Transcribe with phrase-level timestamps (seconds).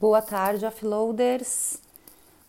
[0.00, 1.76] Boa tarde, offloaders.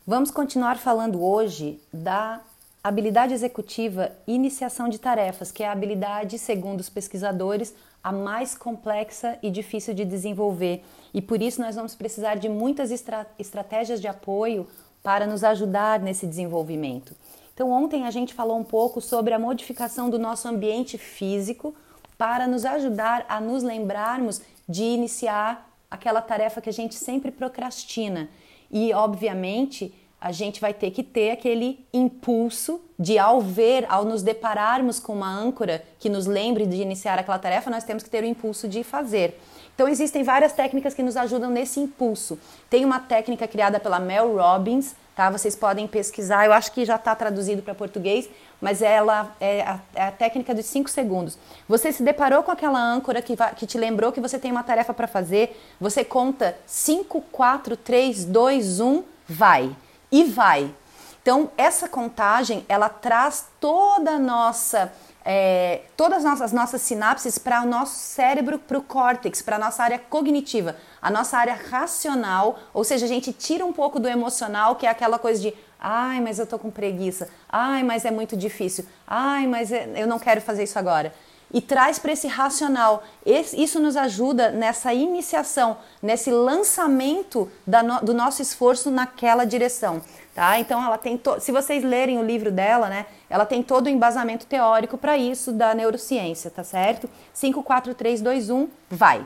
[0.07, 2.39] Vamos continuar falando hoje da
[2.81, 9.37] habilidade executiva iniciação de tarefas, que é a habilidade, segundo os pesquisadores, a mais complexa
[9.43, 10.81] e difícil de desenvolver.
[11.13, 14.65] E por isso nós vamos precisar de muitas estra estratégias de apoio
[15.03, 17.13] para nos ajudar nesse desenvolvimento.
[17.53, 21.75] Então, ontem a gente falou um pouco sobre a modificação do nosso ambiente físico
[22.17, 28.29] para nos ajudar a nos lembrarmos de iniciar aquela tarefa que a gente sempre procrastina.
[28.71, 34.21] E, obviamente, a gente vai ter que ter aquele impulso de, ao ver, ao nos
[34.21, 38.23] depararmos com uma âncora que nos lembre de iniciar aquela tarefa, nós temos que ter
[38.23, 39.39] o impulso de fazer.
[39.73, 42.37] Então, existem várias técnicas que nos ajudam nesse impulso.
[42.69, 45.31] Tem uma técnica criada pela Mel Robbins, tá?
[45.31, 48.29] Vocês podem pesquisar, eu acho que já está traduzido para português,
[48.61, 51.35] mas ela é a, é a, técnica dos 5 segundos.
[51.67, 54.61] Você se deparou com aquela âncora que, vai, que te lembrou que você tem uma
[54.61, 59.75] tarefa para fazer, você conta 5, 4, 3, 2, 1, vai.
[60.11, 60.73] E vai.
[61.21, 64.91] Então, essa contagem, ela traz toda a nossa
[65.23, 69.59] é, todas as nossas, nossas sinapses para o nosso cérebro, para o córtex, para a
[69.59, 74.07] nossa área cognitiva, a nossa área racional, ou seja, a gente tira um pouco do
[74.07, 78.11] emocional, que é aquela coisa de ai, mas eu tô com preguiça, ai, mas é
[78.11, 81.13] muito difícil, ai, mas é, eu não quero fazer isso agora.
[81.53, 83.03] E traz para esse racional.
[83.25, 90.01] Isso nos ajuda nessa iniciação, nesse lançamento no, do nosso esforço naquela direção
[90.33, 90.59] tá?
[90.59, 94.45] Então ela tem, se vocês lerem o livro dela, né, ela tem todo o embasamento
[94.45, 97.09] teórico para isso da neurociência, tá certo?
[97.33, 99.25] 5, 4, 3, 2, 1, vai.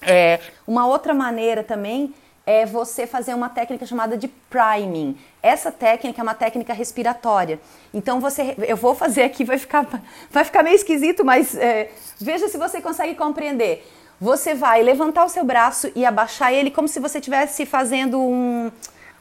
[0.00, 2.12] É, uma outra maneira também
[2.44, 5.16] é você fazer uma técnica chamada de priming.
[5.42, 7.60] Essa técnica é uma técnica respiratória.
[7.94, 9.86] Então você, eu vou fazer aqui, vai ficar,
[10.30, 13.86] vai ficar meio esquisito, mas é, veja se você consegue compreender.
[14.20, 18.70] Você vai levantar o seu braço e abaixar ele como se você estivesse fazendo um,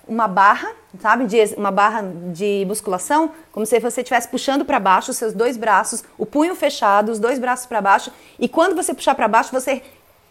[0.07, 5.11] uma barra, sabe, de, uma barra de musculação, como se você estivesse puxando para baixo
[5.11, 8.93] os seus dois braços, o punho fechado, os dois braços para baixo, e quando você
[8.93, 9.81] puxar para baixo, você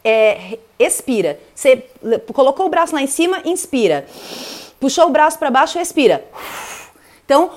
[0.04, 1.38] é, expira.
[1.54, 1.86] Você
[2.32, 4.06] colocou o braço lá em cima, inspira.
[4.78, 6.24] Puxou o braço para baixo, expira.
[7.24, 7.50] Então,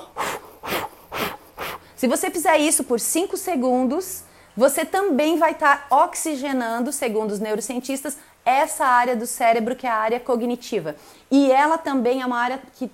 [1.96, 4.24] se você fizer isso por 5 segundos,
[4.56, 9.90] você também vai estar tá oxigenando, segundo os neurocientistas, essa área do cérebro que é
[9.90, 10.94] a área cognitiva.
[11.30, 12.90] E ela também é uma área que,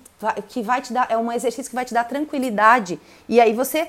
[0.49, 3.01] que vai te dar, é um exercício que vai te dar tranquilidade.
[3.29, 3.89] E aí você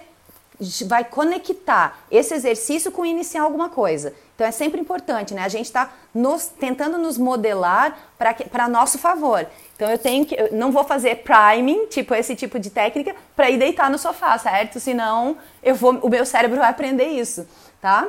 [0.86, 4.14] vai conectar esse exercício com iniciar alguma coisa.
[4.36, 5.44] Então é sempre importante, né?
[5.44, 5.92] A gente está
[6.60, 9.46] tentando nos modelar para nosso favor.
[9.76, 13.50] Então eu tenho que, eu não vou fazer priming, tipo esse tipo de técnica, para
[13.50, 14.80] ir deitar no sofá, certo?
[14.80, 17.48] Senão eu vou, o meu cérebro vai aprender isso,
[17.82, 18.08] tá?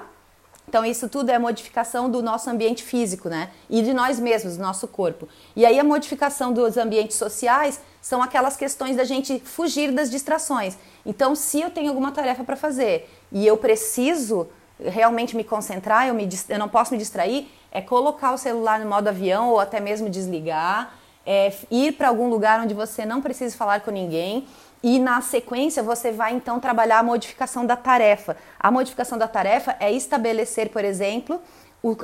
[0.68, 3.50] Então, isso tudo é modificação do nosso ambiente físico, né?
[3.68, 5.28] E de nós mesmos, do nosso corpo.
[5.54, 10.76] E aí, a modificação dos ambientes sociais são aquelas questões da gente fugir das distrações.
[11.06, 14.48] Então, se eu tenho alguma tarefa para fazer e eu preciso
[14.78, 18.90] realmente me concentrar, eu, me, eu não posso me distrair, é colocar o celular no
[18.90, 23.56] modo avião ou até mesmo desligar, é ir para algum lugar onde você não precise
[23.56, 24.46] falar com ninguém
[24.82, 28.36] e na sequência você vai então trabalhar a modificação da tarefa.
[28.58, 31.40] A modificação da tarefa é estabelecer, por exemplo,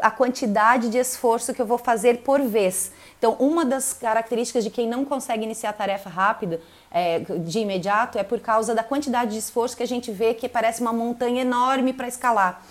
[0.03, 2.91] a quantidade de esforço que eu vou fazer por vez.
[3.17, 8.19] Então, uma das características de quem não consegue iniciar a tarefa rápido, é, de imediato,
[8.19, 11.43] é por causa da quantidade de esforço que a gente vê que parece uma montanha
[11.43, 12.63] enorme para escalar.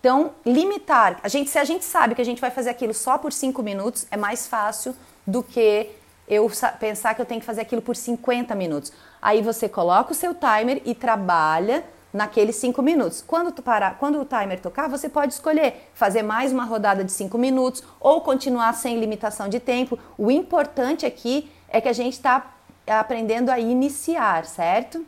[0.00, 1.18] Então, limitar.
[1.22, 3.62] A gente, se a gente sabe que a gente vai fazer aquilo só por 5
[3.62, 4.94] minutos, é mais fácil
[5.26, 5.90] do que
[6.26, 8.92] eu pensar que eu tenho que fazer aquilo por 50 minutos.
[9.20, 13.22] Aí você coloca o seu timer e trabalha naqueles 5 minutos.
[13.26, 17.10] Quando, tu parar, quando o timer tocar, você pode escolher fazer mais uma rodada de
[17.10, 19.98] 5 minutos ou continuar sem limitação de tempo.
[20.16, 22.54] O importante aqui é que a gente está
[22.86, 25.04] aprendendo a iniciar, certo?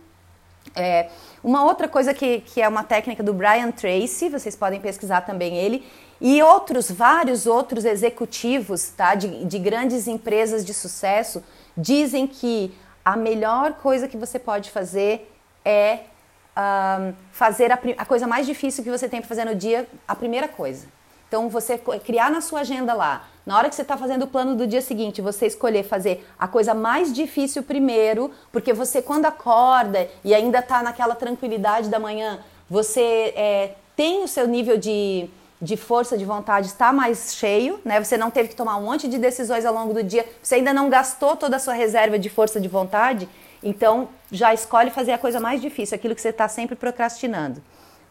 [0.74, 1.08] É,
[1.44, 5.56] uma outra coisa que, que é uma técnica do Brian Tracy, vocês podem pesquisar também
[5.56, 5.86] ele,
[6.20, 11.44] e outros, vários outros executivos tá, de, de grandes empresas de sucesso
[11.76, 12.74] dizem que
[13.04, 15.32] a melhor coisa que você pode fazer
[15.64, 16.00] é
[17.32, 20.48] fazer a, a, coisa mais difícil que você tem para fazer no dia, a primeira
[20.48, 20.86] coisa.
[21.28, 24.54] Então, você criar na sua agenda lá, na hora que você está fazendo o plano
[24.54, 30.08] do dia seguinte, você escolher fazer a coisa mais difícil primeiro, porque você, quando acorda
[30.24, 35.28] e ainda está naquela tranquilidade da manhã, você é, tem o seu nível de
[35.60, 38.02] de força de vontade está mais cheio, né?
[38.02, 40.72] Você não teve que tomar um monte de decisões ao longo do dia, você ainda
[40.72, 43.28] não gastou toda a sua reserva de força de vontade,
[43.66, 47.60] então já escolhe fazer a coisa mais difícil, aquilo que você está sempre procrastinando,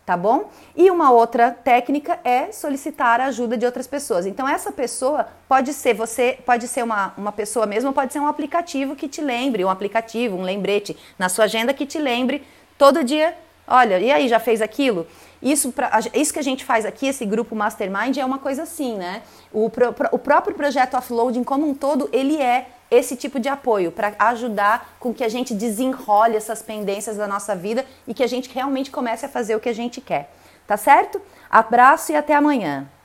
[0.05, 0.49] tá bom?
[0.75, 4.25] E uma outra técnica é solicitar a ajuda de outras pessoas.
[4.25, 8.27] Então essa pessoa pode ser você, pode ser uma, uma pessoa mesmo, pode ser um
[8.27, 12.43] aplicativo que te lembre, um aplicativo, um lembrete na sua agenda que te lembre
[12.77, 13.33] todo dia.
[13.67, 15.07] Olha, e aí já fez aquilo?
[15.41, 18.95] Isso, pra, isso que a gente faz aqui, esse grupo Mastermind, é uma coisa assim,
[18.95, 19.21] né?
[19.51, 23.91] O, pro, o próprio projeto Offloading como um todo, ele é esse tipo de apoio
[23.91, 28.27] para ajudar com que a gente desenrole essas pendências da nossa vida e que a
[28.27, 30.31] gente realmente comece a fazer o que a gente quer.
[30.67, 31.21] Tá certo?
[31.49, 32.87] Abraço e até amanhã.